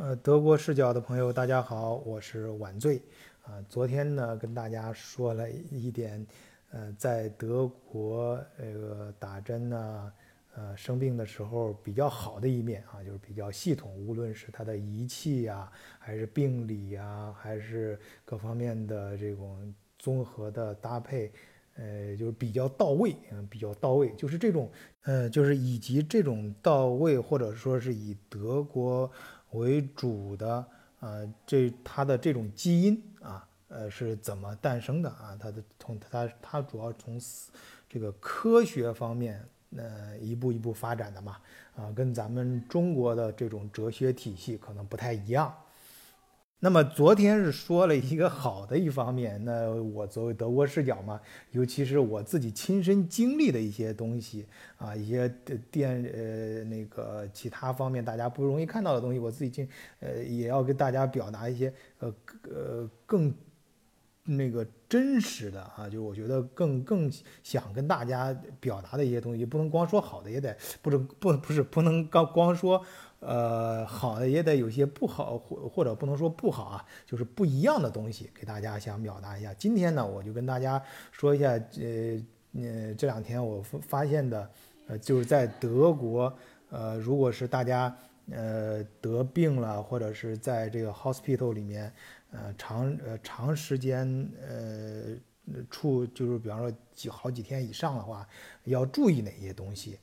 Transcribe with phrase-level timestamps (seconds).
[0.00, 3.02] 呃，德国视角的朋友，大家好，我是晚醉。
[3.42, 6.24] 啊，昨天呢，跟大家说了一点，
[6.70, 10.12] 呃，在德国这个打针呢，
[10.54, 15.68] 呃，生病的时候比较好的一面啊，就是比较系统，无论是它的仪器呀，
[15.98, 21.32] 还是病理呀，还是各方面的这种综合的搭配，
[21.74, 24.70] 呃，就是比较到位，嗯，比较到位，就是这种，
[25.02, 29.10] 呃，就是以及这种到位，或者说是以德国。
[29.52, 30.64] 为主的
[31.00, 35.36] 啊，这它的这种基因啊，呃，是怎么诞生的啊？
[35.40, 37.20] 它的从它它主要从
[37.88, 39.42] 这个科学方面，
[39.76, 41.36] 呃，一步一步发展的嘛，
[41.76, 45.54] 啊，跟咱们中国的这种哲学体系可能不太一样。
[46.60, 51.20] 那么昨天是说了一个好的一方面，那我作为德国视角嘛，
[51.52, 54.44] 尤其是我自己亲身经历的一些东西
[54.76, 55.28] 啊，一些
[55.70, 59.68] 电呃那个其他方面大家不容易看到的东西，我自己经
[60.00, 62.12] 呃也要跟大家表达一些呃
[62.50, 63.32] 呃更
[64.24, 67.08] 那个真实的啊，就我觉得更更
[67.44, 72.84] 想跟大家表达的一些东西，不能光说好的，也得不能不不是不能光光说。
[73.20, 79.52] 呃，好的也得有些不好，或或者不能说不好啊，就是不一样的东西给大家想表达一下。
[79.54, 80.80] 今天呢，我就跟大家
[81.10, 82.22] 说一下，呃，
[82.54, 84.50] 呃，这两天我发现的，
[84.86, 86.32] 呃，就是在德国，
[86.70, 87.92] 呃，如果是大家
[88.30, 91.92] 呃得病了，或者是在这个 hospital 里面，
[92.30, 94.06] 呃，长呃长时间
[94.40, 95.16] 呃
[95.68, 98.24] 处，就是比方说几好几天以上的话，
[98.64, 99.98] 要注意哪些东西。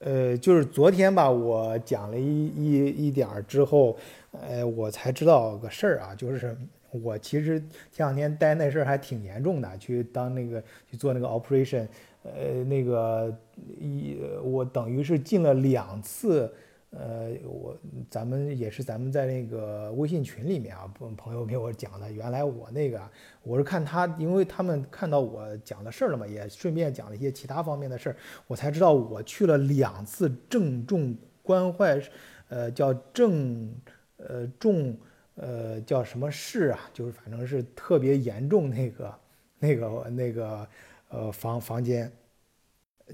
[0.00, 3.96] 呃，就是昨天吧，我讲了一一一点之后，
[4.32, 6.56] 呃，我才知道个事儿啊，就是
[6.90, 7.60] 我其实
[7.92, 11.86] 前两天待那事儿还挺严重的，去当那个去做那个 operation，
[12.22, 13.34] 呃，那个
[13.78, 16.52] 一我等于是进了两次。
[16.90, 22.10] 呃，我咱们也是咱们在那个微信群里面啊，朋朋友给我讲的。
[22.10, 23.00] 原来我那个，
[23.44, 28.16] 我是看他，因为他们看到我讲的事儿了嘛，也顺便讲了一些其他方面的事儿，
[28.48, 32.02] 我才知道我去了两次郑重关怀，
[32.48, 33.72] 呃，叫郑，
[34.16, 34.98] 呃，重，
[35.36, 36.80] 呃，叫什么事啊？
[36.92, 39.14] 就是反正是特别严重那个，
[39.60, 40.68] 那个，那个，
[41.08, 42.10] 呃，房房间，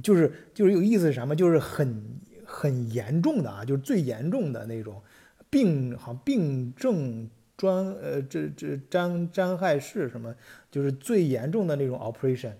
[0.03, 1.37] 就是就是有意思是什么？
[1.37, 2.03] 就是很。
[2.57, 5.03] 很严重的啊，就是最严重的那种
[5.51, 10.35] 病，好像病症专呃这这占占害是什么，
[10.71, 12.53] 就是最严重的那种 operation，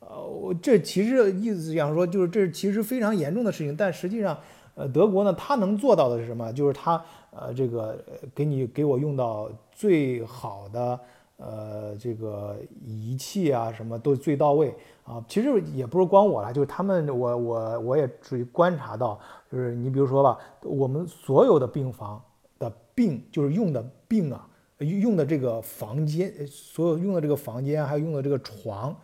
[0.00, 4.36] 呃，我这其实意思想说，就是这其实非常严重的事情，但实际上，
[4.74, 6.52] 呃，德国呢，他能做到的是什么？
[6.52, 7.00] 就是他
[7.30, 8.04] 呃这个
[8.34, 10.98] 给你给我用到最好的。
[11.36, 12.56] 呃，这个
[12.86, 14.72] 仪器啊，什么都最到位
[15.04, 15.24] 啊。
[15.28, 19.18] 其实也不是光我了，就是他们，我我我也注意观察到，
[19.50, 22.22] 就是你比如说吧，我们所有的病房
[22.58, 24.48] 的病，就是用的病啊，
[24.78, 28.94] 用的这个房间，所有用的这个房间，还有用的这个床，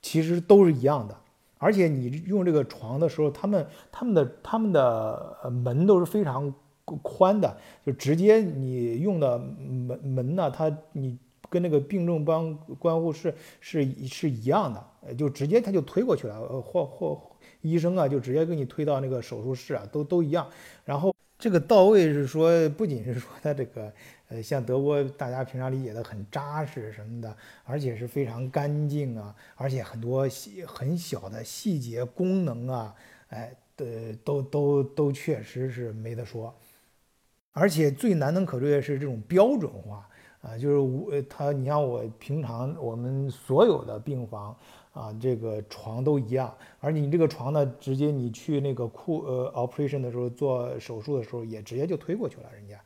[0.00, 1.16] 其实都是一样的。
[1.58, 6.54] 而且你用这个床的时候，他们他们的他们的门都是非常
[7.02, 11.18] 宽的，就直接你用的门门呢，它你。
[11.50, 17.20] 跟那个病重帮关护是是是一样的，就直接他就推过去了，或或
[17.62, 20.48] 医生啊就直接给你推到那个手术室啊，都都一样。
[20.84, 23.92] 然后这个到位是说，不仅是说他这个，
[24.28, 32.94] 呃，像德国大家平常理解的很扎实什么的，而且是非常干净啊，而且很多细很小的细节功能啊，
[33.28, 36.54] 哎，的都都都确实是没得说。
[37.52, 40.08] 而且最难能可贵的是这种标准化。
[40.40, 44.56] 啊，就是我他，你像我平常我们所有的病房
[44.92, 52.80] 啊，这个床都一样，而你这个床呢，直接你去那个库呃 operation 的时候做手术的时候，也直接就推过去了人家。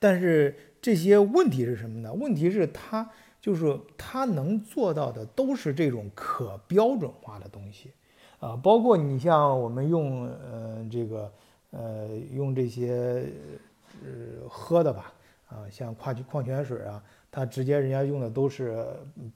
[0.00, 2.12] 但是这些问题是什么呢？
[2.12, 3.08] 问题是他
[3.40, 7.92] 就是他能做到的都是这种可标准化的东西
[8.40, 11.32] 啊，包括你像我们用呃这个
[11.70, 13.26] 呃用这些
[14.02, 15.12] 呃喝的吧。
[15.52, 18.86] 啊，像矿矿泉水啊，它直接人家用的都是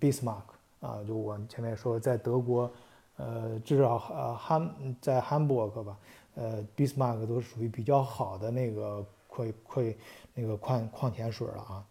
[0.01, 0.45] Bismarck
[0.81, 2.73] 啊，就我前面说，在德国，
[3.17, 5.99] 呃，至少呃汉在 Hamburg 吧，
[6.35, 9.85] 呃，Bismarck 都是属于比较好的那个矿矿
[10.33, 11.85] 那个矿矿泉水了啊。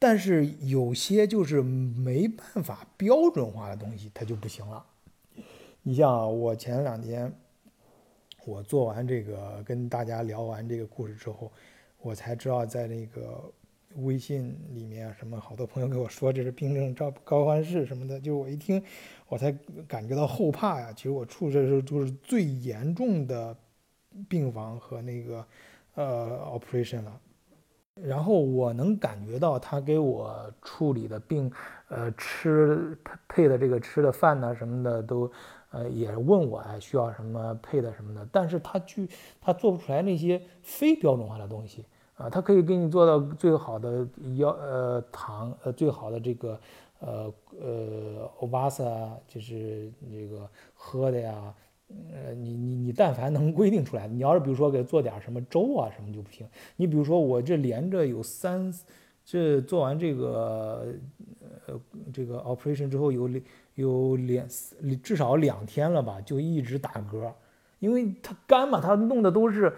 [0.00, 4.84] 但是有些就是没办法标准化的东西，它就不行了。
[5.82, 7.32] 你像我前两天，
[8.44, 11.52] 我做完这个跟大家聊完这个故事之后。
[12.02, 13.50] 我才知道，在那个
[13.96, 18.82] 微信里面，什么好多朋友跟我说这是病症召高患室什么的，就我一听，
[19.28, 19.52] 我才
[19.86, 20.92] 感觉到后怕呀。
[20.92, 23.56] 其实我处的时候都是最严重的
[24.28, 25.46] 病房和那个
[25.94, 27.20] 呃 operation 了。
[28.02, 31.52] 然后我能感觉到他给我处理的病，
[31.88, 35.30] 呃，吃配的这个吃的饭呢什么的都，
[35.72, 39.08] 呃，也问我哎需要什么配的什么的，但是他去
[39.40, 41.84] 他做不出来那些非标准化的东西
[42.14, 46.60] 啊，他可以给你做到最好的药呃糖呃最好的这个
[47.00, 48.84] 呃呃欧巴萨
[49.26, 51.54] 就是那个喝的呀。
[52.10, 56.48] 呃，你你你，但凡能规定出来，你要是比如说给做点什么粥啊什么就不行。
[56.76, 58.72] 你比如说我这连着有三，
[59.26, 60.86] 这做完这个
[61.66, 61.80] 呃
[62.12, 63.30] 这个 operation 之后有
[63.74, 64.46] 有两
[65.02, 67.32] 至少两天了吧，就一直打嗝，
[67.78, 69.72] 因为它干嘛，它弄的都是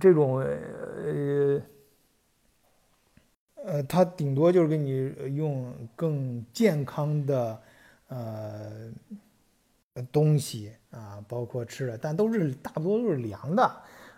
[0.00, 1.60] 这种呃
[3.64, 7.60] 呃，它顶多就是给你用更健康的
[8.08, 8.90] 呃。
[10.12, 13.62] 东西啊，包括吃的，但都是大多都是凉的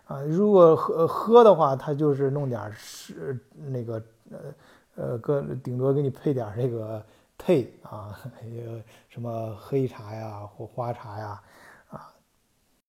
[0.06, 0.20] 啊。
[0.22, 4.52] 如果喝喝的话，他就是弄点是那个呃
[4.98, 7.04] 呃，哥顶多给你配点这个
[7.38, 8.18] 配啊，
[9.08, 11.42] 什么黑茶呀或花茶呀
[11.88, 12.14] 啊。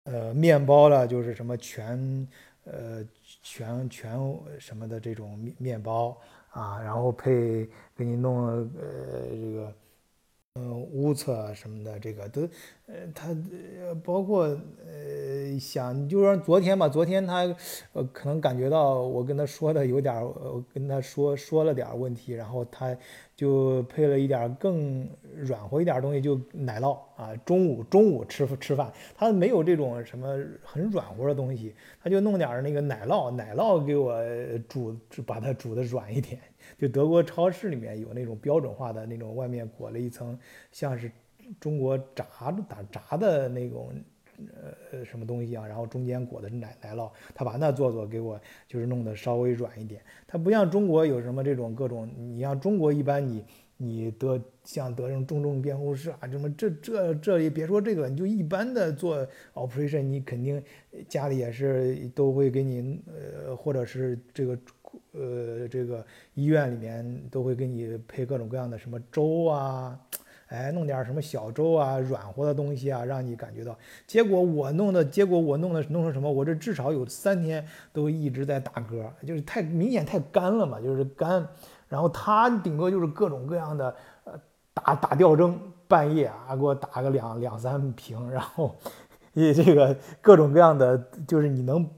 [0.04, 2.28] 呃，面包了就是什么全
[2.64, 3.04] 呃
[3.42, 4.18] 全全
[4.58, 6.18] 什么的这种面面包
[6.50, 8.66] 啊，然后配给你弄呃
[9.30, 9.72] 这个。
[10.56, 12.40] 嗯，屋测什么的，这个都，
[12.86, 14.42] 呃，他呃，包括
[14.84, 17.42] 呃，想就说昨天吧，昨天他
[17.92, 22.96] 呃，可能感觉到我跟他说的有点，我，跟他说说了点问题，然后他
[23.40, 27.34] 就配了一点更软和一点东西，就奶酪啊。
[27.36, 34.14] 中午中午吃吃饭，他没有这种什么很软和的东西，他就弄点那个奶酪，奶酪给我
[34.68, 34.94] 煮，
[35.24, 36.38] 把它煮的软一点。
[36.76, 40.38] 就德国超市里面有那种标准化的那种，外面裹了一层
[40.70, 41.10] 像是
[41.58, 42.26] 中国炸
[42.68, 43.90] 打炸的那种
[44.92, 50.00] 呃什么东西啊，然后中间裹的奶奶酪，他把那做做给我，就是弄得稍微软一点。
[50.26, 53.44] 它不像中国有什么这种各种，你像中国一般你
[53.76, 60.62] 你得像得这种重症监护室啊，什么这这这也别说这个，你就一般的做 operation，你肯定
[61.08, 64.58] 家里也是都会给你呃，或者是这个。
[65.12, 66.04] 呃，这个
[66.34, 69.98] 医院里面都会给你配各种各样的什么粥啊，
[70.50, 73.76] 哎，弄点什么小粥啊，软和的东西啊，让你感觉到。
[74.06, 76.30] 结果我弄的，结果我弄的弄成什么？
[76.30, 81.46] 我这至少有三天都一直在打嗝，就是太明显太干了嘛，就是干。
[81.88, 83.94] 然后他顶多就是各种各样的
[84.24, 84.32] 呃
[84.74, 85.58] 打打吊针，
[85.88, 88.76] 半夜啊给我打个两两三瓶，然后
[89.34, 91.88] 也这个各种各样的，就是你能。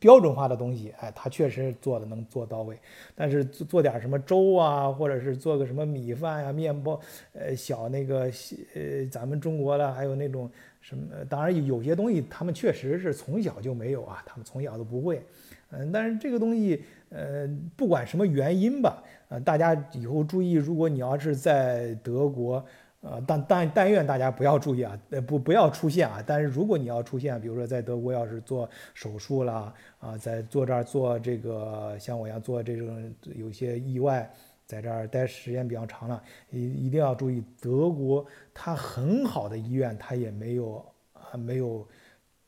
[0.00, 2.76] 标准化的东西，哎，他确实做的能做到位，
[3.14, 6.98] 但是做做点什么粥啊，或者是做个什么米饭呀、面包，
[7.34, 8.30] 呃，小那个，
[8.74, 10.50] 呃，咱们中国的还有那种
[10.80, 15.22] 什么，当然有些东西他们确实是从小就没有啊，他们从小都不会，
[15.70, 22.64] 嗯，但是这个东西，呃，不管什么原因吧，呃，大家以后注意，如果你要是在德国。
[23.02, 26.22] 呃，但但但愿大家不要注意啊，呃不不要出现啊。
[26.26, 34.30] 但是如果你要出现，比如说在德国要是做手术啦，啊，在做这儿做这个像我一样做这种有些意外，
[34.66, 41.88] 在这儿待时间比较长了，一一定要注意，德国它很好的医院它也没有啊没有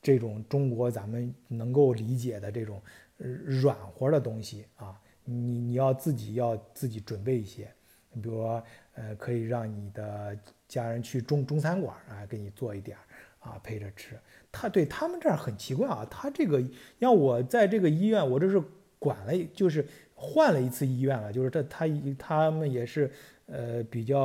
[0.03, 2.79] 这种中国咱们能够理解的这种
[3.17, 7.73] 软和的东西啊，你你要自己要自己准备一些。
[8.13, 8.63] 你比如说，
[8.95, 10.37] 呃，可以让你的
[10.69, 13.03] 家人去中中餐馆啊，给你做一点儿
[13.41, 14.19] 啊，陪着吃。
[14.51, 16.63] 他对他们这儿很奇怪啊，他这个
[16.99, 18.63] 要我在这个医院，我这是
[18.99, 21.87] 管了，就是换了一次医院了，就是这他
[22.19, 23.11] 他们也是
[23.47, 24.21] 呃比较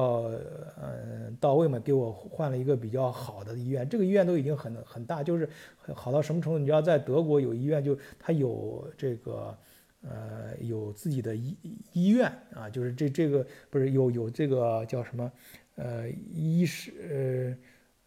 [0.76, 3.88] 呃到位嘛，给我换了一个比较好的医院。
[3.88, 5.50] 这个医院都已经很很大，就是
[5.96, 6.60] 好到什么程度？
[6.60, 9.58] 你知道，在德国有医院，就他有这个。
[10.08, 11.58] 呃，有自己的医
[11.92, 15.32] 医院啊，就是这这个不是有有这个叫什么，
[15.76, 17.58] 呃，医师，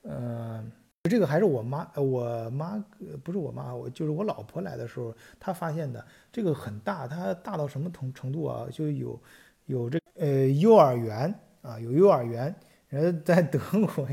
[0.03, 0.73] 呃，呃，
[1.11, 2.83] 这个还是我妈，我妈
[3.23, 8.67] 不是我妈，我就是我老婆来的时候，她发现的这个很大，它大到什么程程度啊？
[8.73, 9.21] 就有
[9.67, 12.55] 有这呃幼儿园啊，有幼儿园。
[12.91, 13.57] 人在德
[13.95, 14.09] 国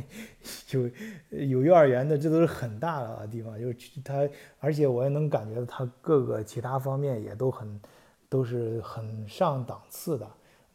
[0.70, 0.90] 有
[1.32, 4.30] 有幼儿园的，这都是很大的地方，就是他，
[4.60, 7.82] 而且我也能感觉到他各个其他方面也都很
[8.30, 10.28] 都是很上档次的。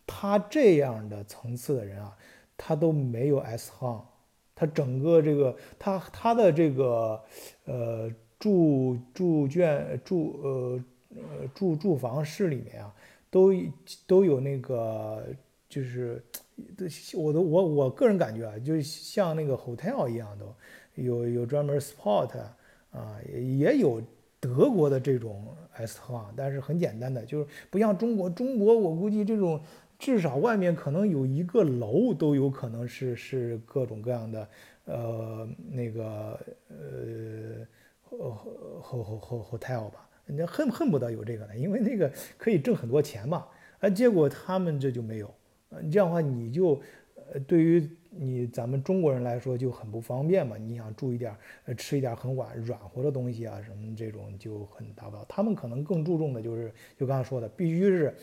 [0.05, 2.13] 他这样的层次的人啊，
[2.57, 4.13] 他都没有 S 号，
[4.53, 7.23] 他整个这个他他的这个
[7.67, 12.93] 呃住住卷住呃呃住住房室里面啊，
[13.31, 13.55] 都
[14.09, 15.25] 都有那个
[15.69, 16.21] 就是。
[17.15, 20.55] 我都我我个人感觉啊，就像那个 hotel 一样，都
[20.95, 22.39] 有有专门 sport
[22.91, 24.03] 啊，也也有
[24.39, 29.61] 德国的这种 S 特啊，但是很简单的，就是不像中国，中国我估计这种
[29.99, 34.49] 至少外面可能有一个楼都有可能是是各种各样的，
[34.85, 37.67] 呃，那个呃
[38.11, 38.37] ，ho
[38.83, 43.47] ho ho hotel 吧，人家恨恨不得有这个呢，因为那个可以挣很多钱嘛，
[43.79, 45.33] 啊，结果他们这就没有，
[45.73, 46.81] 呃，这样的话你就，
[47.33, 47.91] 呃，对于。
[48.15, 55.25] 你咱们中国人来说就很不方便嘛，你想住一点，呃，吃一点很软软和的东西啊，什么这种就很达不到。
[55.27, 58.15] 他们可能更注重的就是，就刚才说的，必须是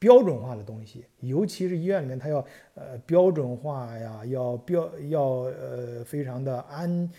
[0.00, 2.44] 标准化的东西，尤其是医院里面，它要
[2.74, 7.10] 呃标准化呀，要标要呃非常的安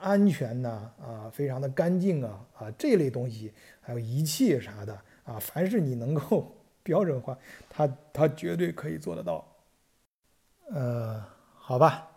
[0.00, 6.52] 安全呐，啊，非常的干净啊，啊这类东西，还有仪器啥的啊，凡是你能够
[6.82, 9.46] 标准化，它它绝对可以做得到，
[10.70, 11.24] 呃。
[11.64, 12.10] 好吧，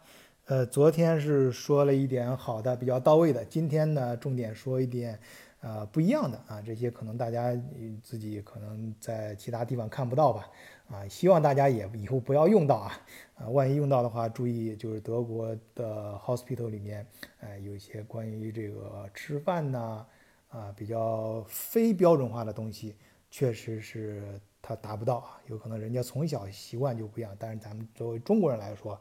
[0.45, 3.45] 呃，昨天是说了一点好的，比较到位的。
[3.45, 5.17] 今天呢，重点说一点，
[5.61, 6.59] 呃，不一样的啊。
[6.63, 7.55] 这些可能大家
[8.01, 10.49] 自己可能在其他地方看不到吧，
[10.89, 12.99] 啊，希望大家也以后不要用到啊，
[13.35, 17.05] 啊，万一用到的话，注意就是德国的 hospital 里面，
[17.41, 20.05] 哎，有一些关于这个吃饭呐，
[20.49, 22.95] 啊，比较非标准化的东西，
[23.29, 24.41] 确实是。
[24.67, 28.99] 他达不到啊，有可能人家从小习惯就不一样，但是咱们作为中国人来说，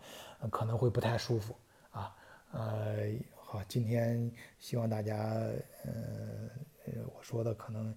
[0.51, 1.57] 可能会不太舒服
[1.91, 2.15] 啊。
[2.53, 5.17] 呃，好，今天希望大家，
[5.85, 6.51] 呃，
[7.17, 7.97] 我说的可能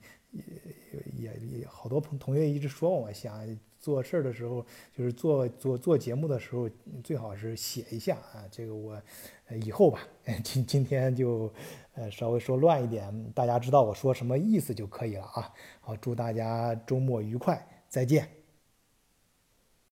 [1.19, 3.45] 也也好多朋同学一直说我想
[3.79, 6.69] 做事儿的时候，就是做做做节目的时候，
[7.03, 8.45] 最好是写一下啊。
[8.51, 9.01] 这个我
[9.63, 9.99] 以后吧，
[10.43, 11.51] 今今天就。
[11.99, 15.51] 呃，稍微说乱一点，大家知道我说什么意思就可以了啊。
[15.81, 18.36] 好，祝大家周末愉快，再见。